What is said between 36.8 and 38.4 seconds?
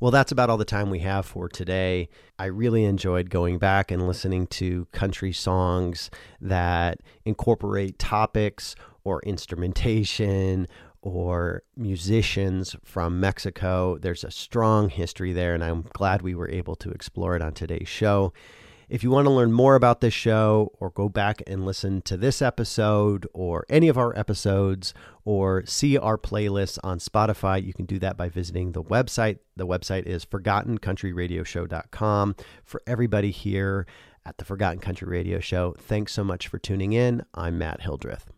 in. I'm Matt Hildreth.